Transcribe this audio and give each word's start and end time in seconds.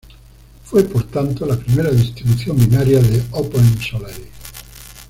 Fue 0.63 0.81
por 0.85 1.03
tanto 1.11 1.45
la 1.45 1.55
primera 1.59 1.91
distribución 1.91 2.57
binaria 2.57 2.99
de 2.99 3.23
OpenSolaris. 3.33 4.17